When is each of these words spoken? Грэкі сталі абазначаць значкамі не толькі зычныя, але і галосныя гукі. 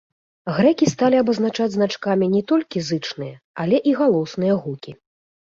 Грэкі 0.59 0.87
сталі 0.93 1.15
абазначаць 1.23 1.67
значкамі 1.75 2.29
не 2.35 2.41
толькі 2.53 2.83
зычныя, 2.89 3.35
але 3.65 3.77
і 3.93 3.95
галосныя 4.01 4.53
гукі. 4.65 4.91